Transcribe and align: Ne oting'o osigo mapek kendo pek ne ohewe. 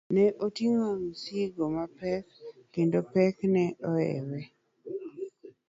Ne 0.13 0.23
oting'o 0.45 0.85
osigo 1.07 1.65
mapek 1.75 2.25
kendo 2.73 2.99
pek 3.13 3.35
ne 3.53 3.65
ohewe. 3.89 4.41